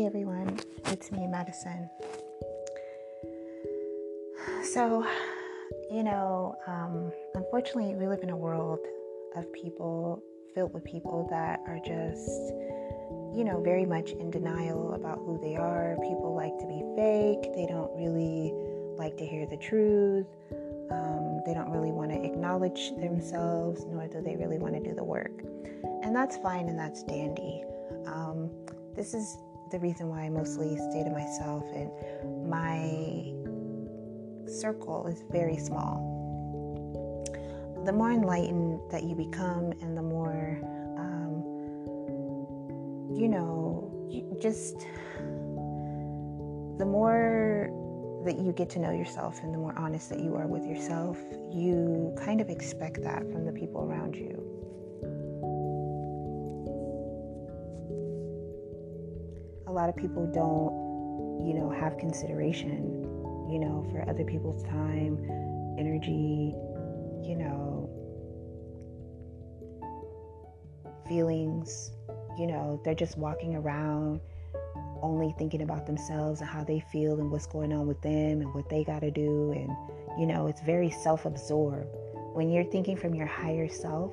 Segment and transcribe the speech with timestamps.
[0.00, 1.90] Hey everyone, it's me, Madison.
[4.64, 5.06] So,
[5.90, 8.78] you know, um, unfortunately, we live in a world
[9.36, 10.22] of people
[10.54, 12.30] filled with people that are just,
[13.36, 15.98] you know, very much in denial about who they are.
[16.00, 18.54] People like to be fake, they don't really
[18.96, 20.24] like to hear the truth.
[20.90, 24.94] Um, they don't really want to acknowledge themselves, nor do they really want to do
[24.94, 25.42] the work.
[26.02, 27.64] And that's fine and that's dandy.
[28.06, 28.48] Um,
[28.96, 29.36] this is
[29.70, 31.90] the reason why I mostly stay to myself, and
[32.48, 33.32] my
[34.50, 36.08] circle is very small.
[37.84, 40.58] The more enlightened that you become, and the more,
[40.98, 41.44] um,
[43.16, 43.90] you know,
[44.40, 44.86] just
[46.78, 47.70] the more
[48.24, 51.18] that you get to know yourself and the more honest that you are with yourself,
[51.52, 54.49] you kind of expect that from the people around you.
[59.80, 63.02] Lot of people don't, you know, have consideration,
[63.50, 65.16] you know, for other people's time,
[65.78, 66.54] energy,
[67.22, 67.88] you know,
[71.08, 71.92] feelings.
[72.38, 74.20] You know, they're just walking around
[75.02, 78.52] only thinking about themselves and how they feel and what's going on with them and
[78.52, 79.52] what they got to do.
[79.52, 79.70] And,
[80.20, 81.88] you know, it's very self absorbed.
[82.34, 84.12] When you're thinking from your higher self,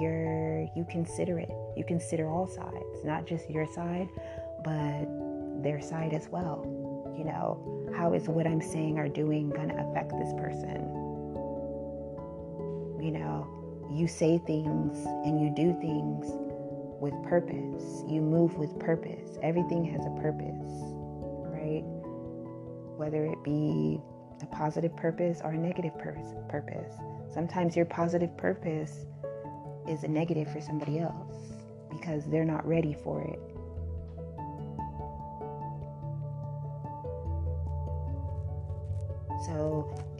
[0.00, 1.50] you're, you consider it.
[1.76, 4.08] You consider all sides, not just your side,
[4.64, 6.66] but their side as well.
[7.16, 10.82] You know, how is what I'm saying or doing going to affect this person?
[13.00, 13.46] You know,
[13.92, 16.26] you say things and you do things
[17.00, 18.02] with purpose.
[18.08, 19.38] You move with purpose.
[19.42, 20.72] Everything has a purpose,
[21.52, 21.84] right?
[22.96, 24.00] Whether it be
[24.42, 26.16] a positive purpose or a negative pur-
[26.48, 26.94] purpose.
[27.32, 29.06] Sometimes your positive purpose
[29.88, 31.36] is a negative for somebody else
[31.90, 33.53] because they're not ready for it.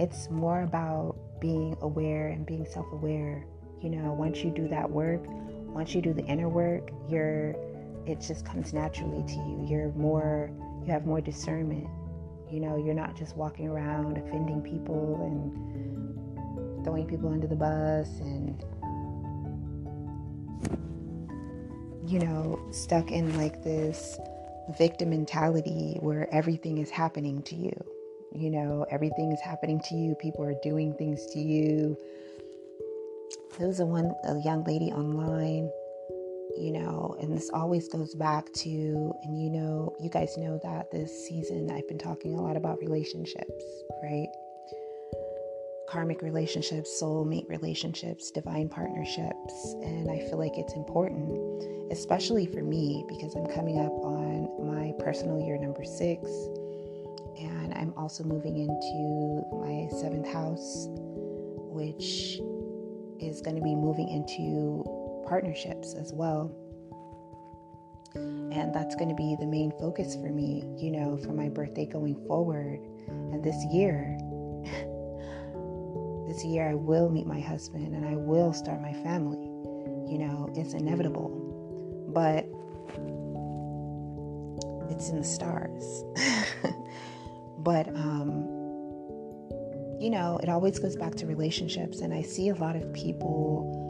[0.04, 3.47] It's more about being aware and being self aware.
[3.82, 7.56] You know, once you do that work, once you do the inner work, you're
[8.06, 9.66] it just comes naturally to you.
[9.66, 10.50] You're more
[10.84, 11.88] you have more discernment.
[12.50, 18.09] You know, you're not just walking around offending people and throwing people under the bus
[18.21, 18.62] and
[22.06, 24.19] you know, stuck in like this
[24.78, 27.94] victim mentality where everything is happening to you.
[28.34, 30.15] You know, everything is happening to you.
[30.17, 31.97] People are doing things to you
[33.59, 35.71] there was a one a young lady online
[36.56, 40.91] you know and this always goes back to and you know you guys know that
[40.91, 43.65] this season i've been talking a lot about relationships
[44.03, 44.28] right
[45.89, 51.31] karmic relationships soulmate relationships divine partnerships and i feel like it's important
[51.93, 56.28] especially for me because i'm coming up on my personal year number six
[57.84, 60.89] i'm also moving into my seventh house
[61.75, 62.41] which
[63.21, 64.84] is going to be moving into
[65.27, 66.50] partnerships as well.
[68.15, 71.84] And that's going to be the main focus for me, you know, for my birthday
[71.84, 72.78] going forward.
[73.09, 74.16] And this year,
[76.28, 79.51] this year I will meet my husband and I will start my family.
[80.11, 81.43] You know, it's inevitable.
[82.09, 82.49] But
[84.91, 86.05] it's in the stars.
[87.65, 88.55] but um
[90.01, 92.01] you know, it always goes back to relationships.
[92.01, 93.81] And I see a lot of people,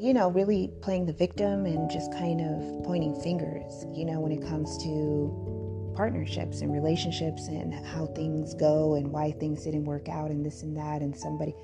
[0.00, 4.30] you know, really playing the victim and just kind of pointing fingers, you know, when
[4.30, 10.08] it comes to partnerships and relationships and how things go and why things didn't work
[10.08, 11.54] out and this and that and somebody.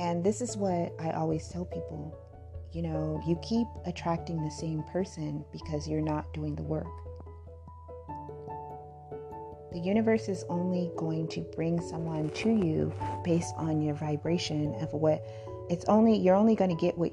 [0.00, 2.18] And this is what I always tell people
[2.72, 6.86] you know, you keep attracting the same person because you're not doing the work.
[9.72, 12.92] The universe is only going to bring someone to you
[13.24, 15.24] based on your vibration of what
[15.68, 17.10] it's only you're only going to get what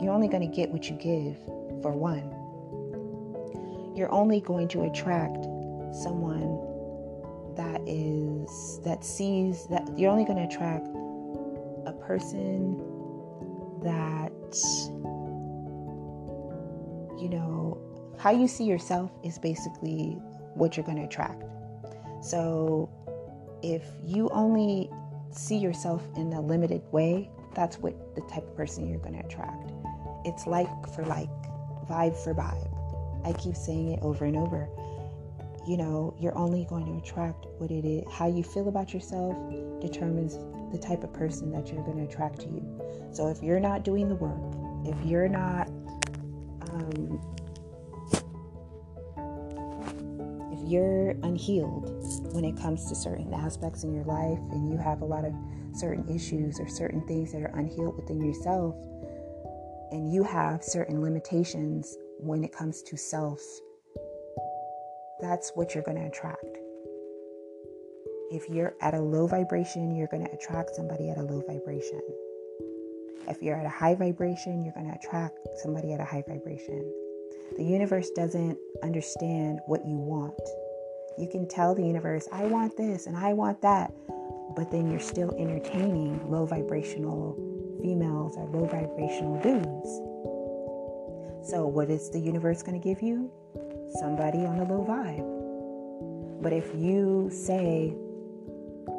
[0.00, 1.36] you're only going to get what you give
[1.82, 2.32] for one.
[3.96, 5.44] You're only going to attract
[5.94, 6.60] someone
[7.56, 10.86] that is that sees that you're only going to attract
[11.86, 12.76] a person
[13.82, 14.32] that
[17.18, 17.78] you know
[18.18, 20.18] how you see yourself is basically
[20.56, 21.44] what you're going to attract.
[22.22, 22.88] So
[23.62, 24.90] if you only
[25.30, 29.24] see yourself in a limited way, that's what the type of person you're going to
[29.26, 29.72] attract.
[30.24, 31.28] It's like for like,
[31.88, 32.72] vibe for vibe.
[33.24, 34.68] I keep saying it over and over.
[35.66, 38.04] You know, you're only going to attract what it is.
[38.10, 39.36] How you feel about yourself
[39.80, 40.38] determines
[40.72, 42.64] the type of person that you're going to attract to you.
[43.12, 44.38] So if you're not doing the work,
[44.84, 45.68] if you're not
[46.70, 47.20] um,
[50.66, 51.88] you're unhealed
[52.32, 55.32] when it comes to certain aspects in your life and you have a lot of
[55.74, 58.74] certain issues or certain things that are unhealed within yourself,
[59.92, 63.40] and you have certain limitations when it comes to self,
[65.20, 66.58] that's what you're going to attract.
[68.30, 72.02] If you're at a low vibration, you're going to attract somebody at a low vibration.
[73.28, 76.92] If you're at a high vibration, you're going to attract somebody at a high vibration.
[77.56, 80.38] The universe doesn't understand what you want.
[81.18, 83.92] You can tell the universe, I want this and I want that,
[84.54, 87.34] but then you're still entertaining low vibrational
[87.80, 91.50] females or low vibrational dudes.
[91.50, 93.30] So, what is the universe going to give you?
[94.00, 96.42] Somebody on a low vibe.
[96.42, 97.94] But if you say,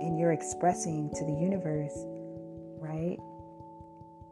[0.02, 1.94] and you're expressing to the universe,
[2.80, 3.18] right?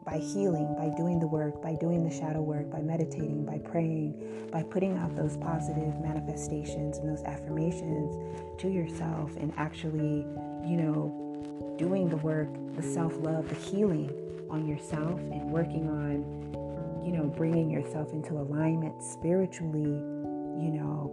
[0.06, 4.48] By healing, by doing the work, by doing the shadow work, by meditating, by praying,
[4.52, 8.14] by putting out those positive manifestations and those affirmations
[8.60, 10.24] to yourself, and actually,
[10.64, 14.12] you know, doing the work, the self love, the healing
[14.48, 21.12] on yourself, and working on, you know, bringing yourself into alignment spiritually, you know,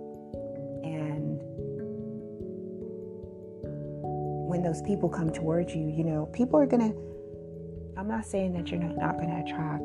[0.83, 1.41] and
[4.47, 7.12] when those people come towards you, you know, people are going to,
[7.97, 9.83] I'm not saying that you're not, not going to attract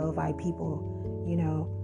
[0.00, 1.76] low vibe people, you know.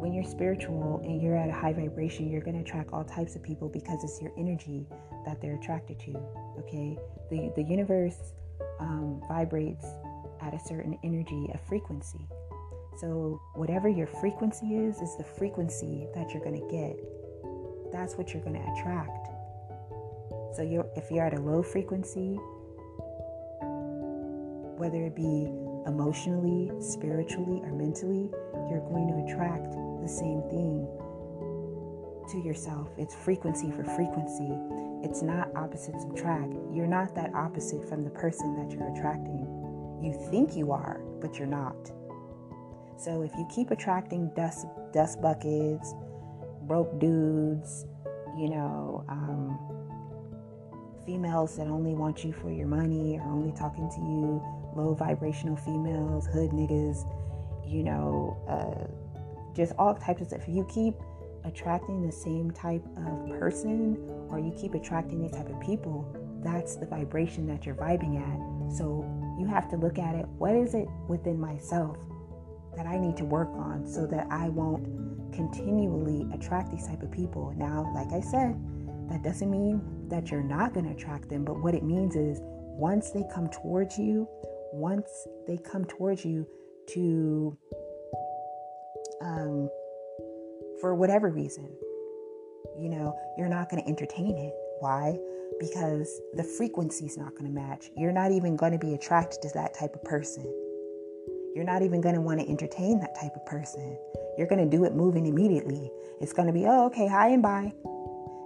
[0.00, 3.34] When you're spiritual and you're at a high vibration, you're going to attract all types
[3.34, 4.86] of people because it's your energy
[5.26, 6.14] that they're attracted to.
[6.60, 6.96] Okay,
[7.30, 8.32] the the universe
[8.80, 9.86] um, vibrates
[10.40, 12.28] at a certain energy, a frequency.
[13.00, 17.92] So whatever your frequency is, is the frequency that you're going to get.
[17.92, 19.28] That's what you're going to attract.
[20.56, 22.38] So you're, if you're at a low frequency,
[24.78, 25.50] whether it be
[25.86, 28.30] emotionally, spiritually, or mentally,
[28.70, 29.72] you're going to attract
[30.02, 30.86] the same thing
[32.30, 32.88] to yourself.
[32.96, 34.52] It's frequency for frequency.
[35.02, 36.52] It's not opposites attract.
[36.72, 39.46] You're not that opposite from the person that you're attracting.
[40.02, 41.90] You think you are, but you're not.
[42.96, 45.94] So if you keep attracting dust dust buckets,
[46.62, 47.86] broke dudes,
[48.36, 49.58] you know, um,
[51.06, 54.42] females that only want you for your money or only talking to you,
[54.78, 57.04] low vibrational females, hood niggas,
[57.66, 60.42] you know, uh, just all types of stuff.
[60.42, 60.94] If you keep
[61.44, 63.96] attracting the same type of person
[64.30, 66.06] or you keep attracting these type of people,
[66.44, 68.76] that's the vibration that you're vibing at.
[68.76, 69.04] So
[69.38, 70.26] you have to look at it.
[70.38, 71.98] What is it within myself
[72.76, 74.84] that I need to work on so that I won't
[75.32, 77.52] continually attract these type of people?
[77.56, 78.56] Now, like I said,
[79.10, 82.40] that doesn't mean that you're not going to attract them, but what it means is
[82.42, 84.28] once they come towards you,
[84.72, 86.46] once they come towards you
[86.88, 87.56] to,
[89.20, 89.68] um,
[90.80, 91.68] for whatever reason,
[92.78, 94.54] you know, you're not going to entertain it.
[94.80, 95.18] Why?
[95.58, 97.90] Because the frequency is not going to match.
[97.96, 100.44] You're not even going to be attracted to that type of person.
[101.54, 103.98] You're not even going to want to entertain that type of person.
[104.36, 105.90] You're going to do it moving immediately.
[106.20, 107.72] It's going to be, oh, okay, hi and bye.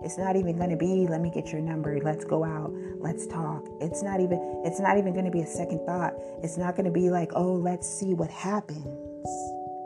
[0.05, 3.27] It's not even going to be, let me get your number, let's go out, let's
[3.27, 3.67] talk.
[3.81, 6.15] It's not even it's not even going to be a second thought.
[6.43, 8.87] It's not going to be like, "Oh, let's see what happens."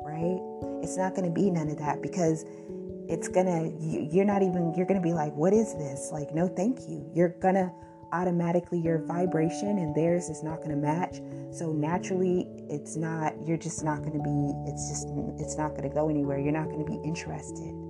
[0.04, 0.40] Right?
[0.82, 2.44] It's not going to be none of that because
[3.08, 6.34] it's going to you're not even you're going to be like, "What is this?" Like,
[6.34, 7.70] "No, thank you." You're going to
[8.12, 11.20] automatically your vibration and theirs is not going to match.
[11.50, 15.08] So naturally, it's not you're just not going to be it's just
[15.40, 16.38] it's not going to go anywhere.
[16.38, 17.85] You're not going to be interested.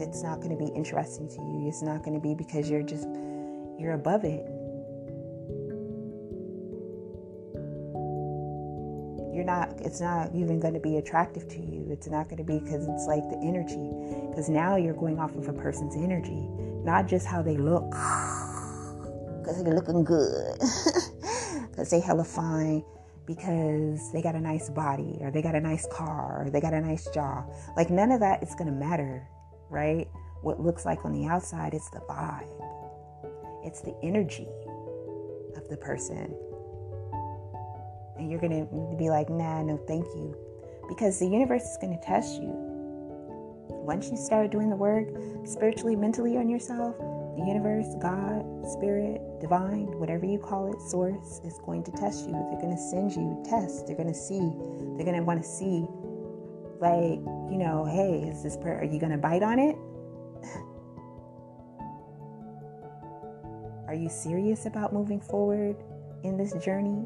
[0.00, 1.68] It's not going to be interesting to you.
[1.68, 3.08] It's not going to be because you're just
[3.78, 4.44] you're above it.
[9.34, 11.86] You're not it's not even going to be attractive to you.
[11.90, 13.90] It's not going to be cuz it's like the energy
[14.34, 16.48] cuz now you're going off of a person's energy,
[16.84, 17.90] not just how they look
[19.44, 20.58] cuz they're looking good.
[21.76, 22.84] cuz they hella fine
[23.26, 26.74] because they got a nice body or they got a nice car or they got
[26.74, 27.44] a nice job.
[27.76, 29.28] Like none of that is going to matter
[29.70, 30.08] right?
[30.42, 32.46] What looks like on the outside, it's the vibe,
[33.64, 34.48] it's the energy
[35.56, 36.34] of the person.
[38.16, 40.36] And you're going to be like, nah, no, thank you.
[40.88, 42.52] Because the universe is going to test you.
[43.68, 45.08] Once you start doing the work
[45.44, 46.96] spiritually, mentally on yourself,
[47.36, 52.32] the universe, God, spirit, divine, whatever you call it, source is going to test you.
[52.32, 53.82] They're going to send you tests.
[53.84, 54.40] They're going to see.
[54.96, 55.86] They're going to want to see
[56.80, 57.20] like,
[57.50, 59.76] you know, hey, is this prayer, are you going to bite on it?
[63.86, 65.76] Are you serious about moving forward
[66.24, 67.04] in this journey?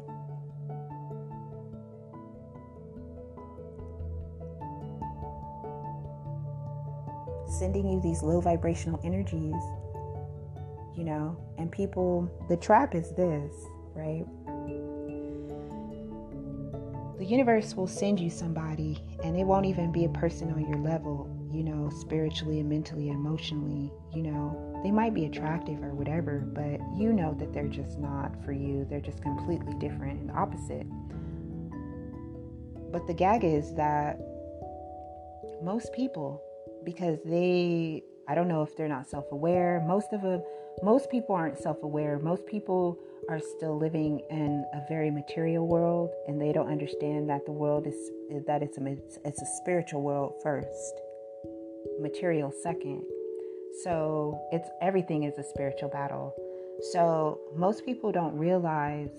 [7.49, 9.55] Sending you these low vibrational energies,
[10.95, 13.51] you know, and people, the trap is this,
[13.93, 14.25] right?
[17.17, 20.79] The universe will send you somebody, and it won't even be a person on your
[20.79, 23.93] level, you know, spiritually and mentally emotionally.
[24.13, 28.43] You know, they might be attractive or whatever, but you know that they're just not
[28.43, 28.85] for you.
[28.89, 30.85] They're just completely different and opposite.
[32.91, 34.19] But the gag is that
[35.63, 36.43] most people,
[36.83, 40.43] because they, I don't know if they're not self aware, most of them,
[40.83, 42.19] most people aren't self aware.
[42.19, 47.45] Most people are still living in a very material world and they don't understand that
[47.45, 47.95] the world is
[48.45, 51.01] that it's a it's a spiritual world first
[51.99, 53.03] material second.
[53.83, 56.33] So it's everything is a spiritual battle.
[56.93, 59.11] So most people don't realize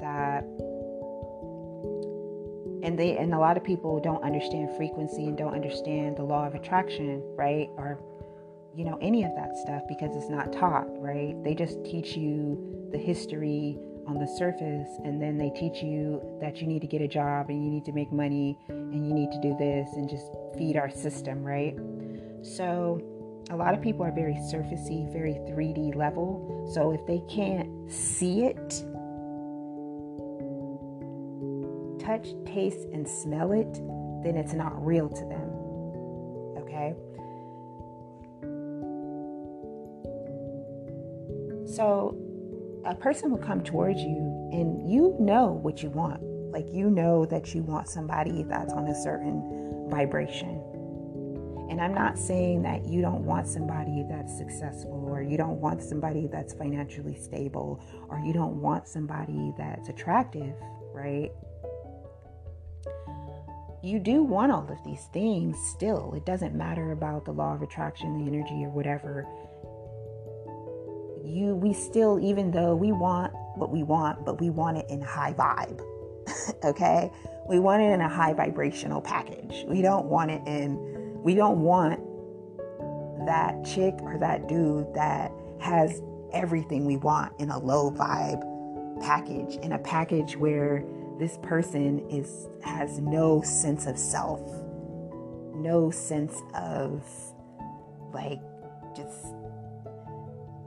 [0.00, 0.44] that
[2.82, 6.46] and they and a lot of people don't understand frequency and don't understand the law
[6.46, 7.98] of attraction right or
[8.74, 11.34] you know any of that stuff because it's not taught right?
[11.42, 16.60] They just teach you the history on the surface and then they teach you that
[16.60, 19.30] you need to get a job and you need to make money and you need
[19.32, 21.76] to do this and just feed our system, right?
[22.42, 23.00] So
[23.50, 26.70] a lot of people are very surfacey, very 3D level.
[26.72, 28.84] So if they can't see it,
[31.98, 33.72] touch, taste, and smell it,
[34.22, 35.50] then it's not real to them.
[36.62, 36.94] Okay?
[41.66, 42.16] So
[42.86, 46.22] a person will come towards you and you know what you want.
[46.52, 50.62] Like you know that you want somebody that's on a certain vibration.
[51.68, 55.82] And I'm not saying that you don't want somebody that's successful or you don't want
[55.82, 60.54] somebody that's financially stable or you don't want somebody that's attractive,
[60.94, 61.32] right?
[63.82, 66.14] You do want all of these things still.
[66.16, 69.26] It doesn't matter about the law of attraction, the energy, or whatever
[71.26, 75.00] you we still even though we want what we want but we want it in
[75.00, 75.80] high vibe
[76.64, 77.10] okay?
[77.48, 79.64] We want it in a high vibrational package.
[79.68, 82.00] We don't want it in we don't want
[83.26, 86.02] that chick or that dude that has
[86.32, 88.42] everything we want in a low vibe
[89.00, 90.84] package in a package where
[91.18, 94.40] this person is has no sense of self
[95.54, 97.02] no sense of
[98.12, 98.40] like
[98.94, 99.35] just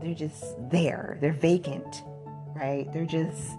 [0.01, 1.18] they're just there.
[1.22, 2.03] They're vacant,
[2.56, 2.91] right?
[2.94, 3.58] They're just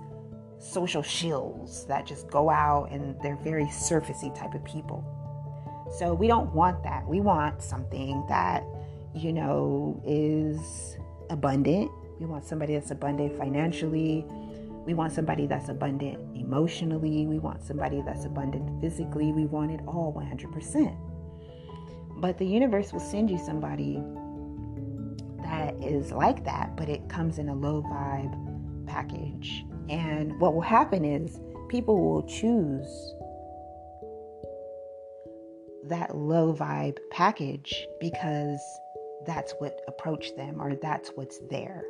[0.58, 5.04] social shills that just go out and they're very surfacey type of people.
[5.98, 7.06] So we don't want that.
[7.06, 8.64] We want something that,
[9.14, 10.96] you know, is
[11.30, 11.90] abundant.
[12.20, 14.24] We want somebody that's abundant financially.
[14.86, 17.26] We want somebody that's abundant emotionally.
[17.26, 19.32] We want somebody that's abundant physically.
[19.32, 20.96] We want it all 100%.
[22.20, 24.02] But the universe will send you somebody
[25.82, 29.64] is like that, but it comes in a low vibe package.
[29.88, 33.14] And what will happen is people will choose
[35.88, 38.60] that low vibe package because
[39.26, 41.84] that's what approached them or that's what's there.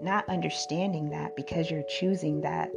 [0.00, 2.70] Not understanding that because you're choosing that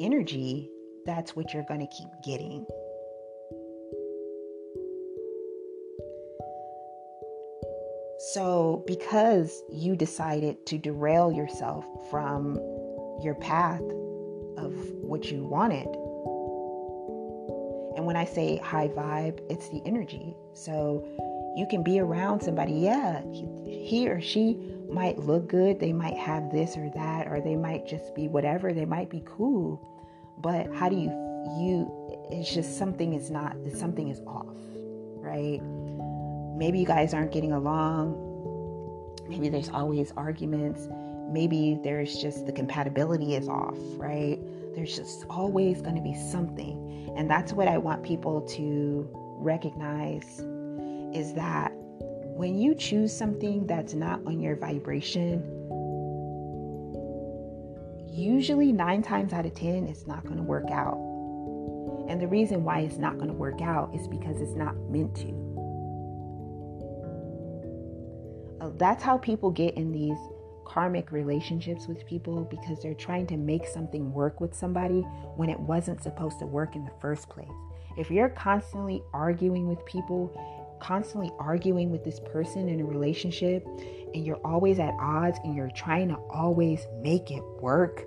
[0.00, 0.70] energy,
[1.06, 2.66] that's what you're going to keep getting.
[8.32, 12.56] So, because you decided to derail yourself from
[13.22, 13.80] your path
[14.58, 15.86] of what you wanted,
[17.96, 20.36] and when I say high vibe, it's the energy.
[20.52, 21.06] So,
[21.56, 23.22] you can be around somebody, yeah,
[23.64, 27.86] he or she might look good, they might have this or that, or they might
[27.86, 29.80] just be whatever, they might be cool.
[30.38, 31.08] But how do you,
[31.58, 34.54] you, it's just something is not, something is off,
[35.16, 35.62] right?
[36.58, 38.24] Maybe you guys aren't getting along.
[39.28, 40.88] Maybe there's always arguments.
[41.30, 44.38] Maybe there's just the compatibility is off, right?
[44.74, 47.12] There's just always going to be something.
[47.16, 50.40] And that's what I want people to recognize
[51.14, 55.42] is that when you choose something that's not on your vibration,
[58.08, 60.98] usually nine times out of 10, it's not going to work out.
[62.08, 65.14] And the reason why it's not going to work out is because it's not meant
[65.16, 65.47] to.
[68.76, 70.18] That's how people get in these
[70.64, 75.00] karmic relationships with people because they're trying to make something work with somebody
[75.36, 77.48] when it wasn't supposed to work in the first place.
[77.96, 80.32] If you're constantly arguing with people,
[80.80, 83.66] constantly arguing with this person in a relationship,
[84.14, 88.04] and you're always at odds and you're trying to always make it work,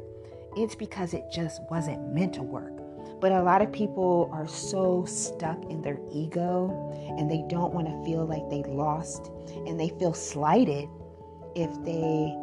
[0.55, 2.80] it's because it just wasn't meant to work.
[3.21, 7.87] But a lot of people are so stuck in their ego and they don't want
[7.87, 9.29] to feel like they lost
[9.67, 10.89] and they feel slighted
[11.55, 12.35] if they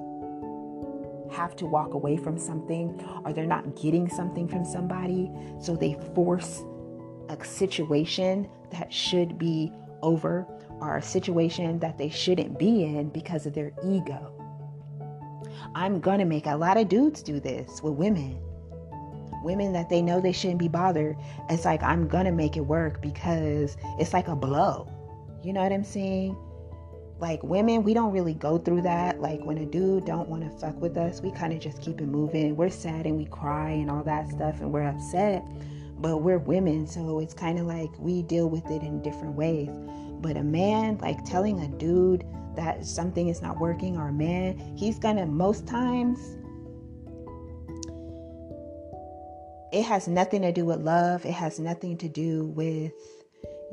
[1.35, 5.32] have to walk away from something or they're not getting something from somebody.
[5.61, 6.62] So they force
[7.28, 10.47] a situation that should be over
[10.80, 14.32] or a situation that they shouldn't be in because of their ego.
[15.75, 18.38] I'm gonna make a lot of dudes do this with women
[19.42, 21.16] women that they know they shouldn't be bothered,
[21.49, 24.92] it's like I'm gonna make it work because it's like a blow.
[25.42, 26.37] You know what I'm saying?
[27.21, 29.21] Like women, we don't really go through that.
[29.21, 32.00] Like when a dude don't want to fuck with us, we kind of just keep
[32.00, 32.54] it moving.
[32.57, 35.45] We're sad and we cry and all that stuff and we're upset.
[36.00, 39.71] But we're women, so it's kind of like we deal with it in different ways.
[40.21, 44.59] But a man, like telling a dude that something is not working, or a man,
[44.76, 46.38] he's gonna most times
[49.72, 51.25] it has nothing to do with love.
[51.25, 52.92] It has nothing to do with,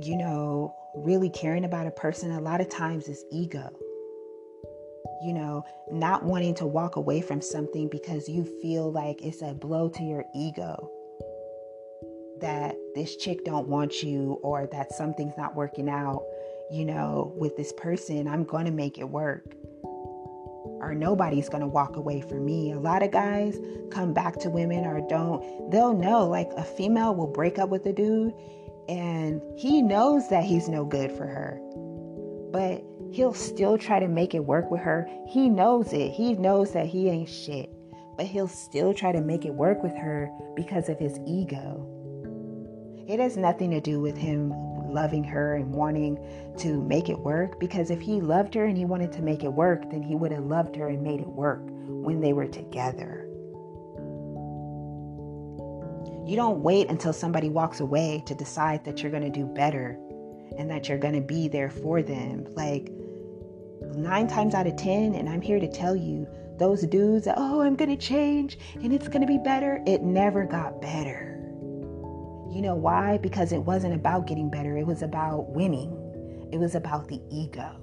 [0.01, 2.31] you know, really caring about a person.
[2.31, 3.69] A lot of times it's ego.
[5.23, 9.53] You know, not wanting to walk away from something because you feel like it's a
[9.53, 10.91] blow to your ego
[12.41, 16.23] that this chick don't want you or that something's not working out,
[16.69, 18.27] you know, with this person.
[18.27, 19.55] I'm going to make it work
[20.86, 22.72] or nobody's going to walk away from me.
[22.72, 23.58] A lot of guys
[23.89, 25.72] come back to women or don't.
[25.72, 28.34] They'll know like a female will break up with a dude
[28.88, 31.60] and he knows that he's no good for her.
[32.51, 35.08] But he'll still try to make it work with her.
[35.27, 36.12] He knows it.
[36.12, 37.72] He knows that he ain't shit.
[38.15, 41.92] But he'll still try to make it work with her because of his ego.
[43.08, 44.54] It has nothing to do with him
[44.89, 46.18] loving her and wanting
[46.58, 47.60] to make it work.
[47.60, 50.32] Because if he loved her and he wanted to make it work, then he would
[50.32, 53.28] have loved her and made it work when they were together.
[56.26, 60.00] You don't wait until somebody walks away to decide that you're going to do better
[60.58, 62.45] and that you're going to be there for them.
[62.56, 62.91] Like
[63.95, 67.76] nine times out of 10, and I'm here to tell you, those dudes oh, I'm
[67.76, 71.35] going to change and it's going to be better, it never got better.
[72.56, 73.18] You know why?
[73.18, 75.91] Because it wasn't about getting better, it was about winning,
[76.54, 77.82] it was about the ego.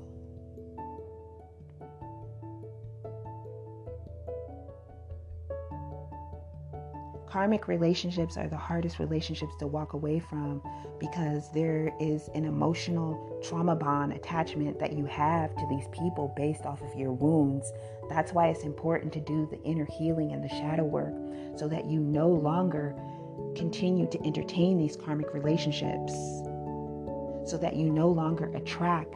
[7.29, 10.63] Karmic relationships are the hardest relationships to walk away from
[10.99, 16.65] because there is an emotional trauma bond attachment that you have to these people based
[16.65, 17.71] off of your wounds.
[18.09, 21.13] That's why it's important to do the inner healing and the shadow work
[21.59, 22.95] so that you no longer
[23.57, 26.13] continue to entertain these karmic relationships
[27.45, 29.15] so that you no longer attract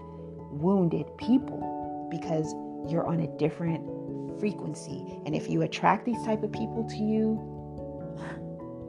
[0.50, 2.52] wounded people because
[2.90, 3.84] you're on a different
[4.40, 5.20] frequency.
[5.24, 7.56] And if you attract these type of people to you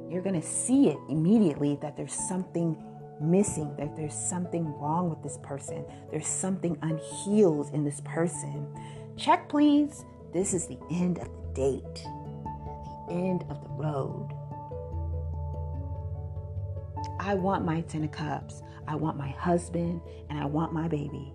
[0.09, 2.77] you're going to see it immediately that there's something
[3.19, 5.83] missing that there's something wrong with this person.
[6.11, 8.67] There's something unhealed in this person.
[9.17, 10.05] Check please.
[10.33, 12.05] This is the end of the date
[13.07, 14.29] the end of the road
[17.27, 18.63] I want my Ten of Cups.
[18.87, 21.33] I want my husband and I want my baby.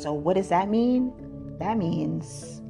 [0.00, 1.12] so, what does that mean?
[1.58, 2.62] That means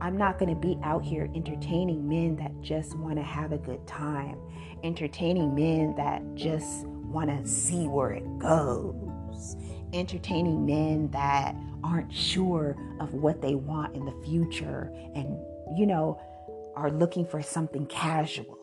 [0.00, 3.58] I'm not going to be out here entertaining men that just want to have a
[3.58, 4.38] good time,
[4.82, 9.56] entertaining men that just want to see where it goes,
[9.92, 15.36] entertaining men that aren't sure of what they want in the future and,
[15.76, 16.18] you know,
[16.76, 18.58] are looking for something casual.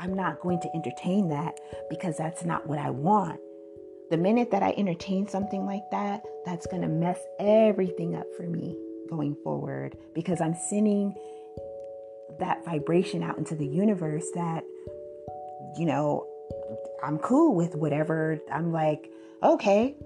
[0.00, 1.58] I'm not going to entertain that
[1.90, 3.40] because that's not what I want.
[4.10, 8.44] The minute that I entertain something like that, that's going to mess everything up for
[8.44, 8.76] me
[9.10, 11.14] going forward because I'm sending
[12.38, 14.64] that vibration out into the universe that,
[15.76, 16.26] you know,
[17.02, 18.38] I'm cool with whatever.
[18.52, 19.10] I'm like,
[19.42, 19.96] okay,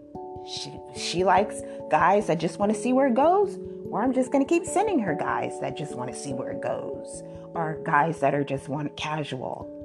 [0.50, 3.58] she, she likes guys that just want to see where it goes,
[3.90, 6.50] or I'm just going to keep sending her guys that just want to see where
[6.52, 7.22] it goes,
[7.54, 9.78] or guys that are just want casual.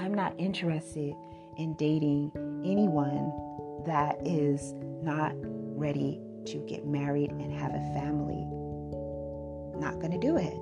[0.00, 1.14] I'm not interested
[1.58, 2.32] in dating
[2.64, 3.34] anyone
[3.84, 8.46] that is not ready to get married and have a family.
[9.78, 10.56] Not going to do it.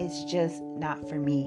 [0.00, 1.46] It's just not for me.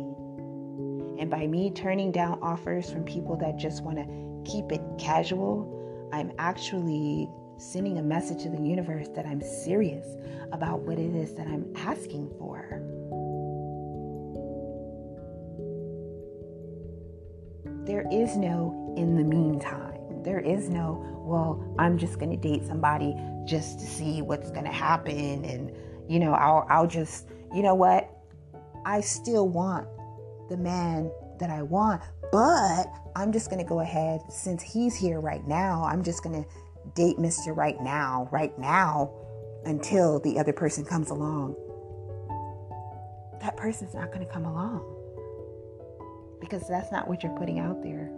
[1.22, 6.10] And by me turning down offers from people that just want to keep it casual,
[6.12, 10.06] I'm actually sending a message to the universe that I'm serious
[10.52, 12.81] about what it is that I'm asking for.
[18.02, 20.24] There is no in the meantime.
[20.24, 24.66] There is no, well, I'm just going to date somebody just to see what's going
[24.66, 25.46] to happen.
[25.46, 25.72] And,
[26.10, 28.10] you know, I'll, I'll just, you know what?
[28.86, 29.88] I still want
[30.50, 35.20] the man that I want, but I'm just going to go ahead since he's here
[35.20, 35.84] right now.
[35.84, 36.50] I'm just going to
[36.96, 37.56] date Mr.
[37.56, 39.14] Right Now, right now,
[39.66, 41.56] until the other person comes along.
[43.42, 44.91] That person's not going to come along
[46.42, 48.12] because that's not what you're putting out there.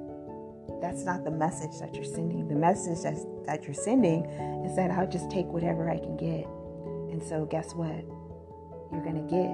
[0.82, 2.48] That's not the message that you're sending.
[2.48, 4.26] The message that's, that you're sending
[4.66, 6.48] is that I'll just take whatever I can get.
[7.12, 8.04] And so, guess what?
[8.92, 9.54] You're going to get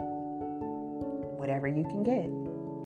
[1.37, 2.48] whatever you can get.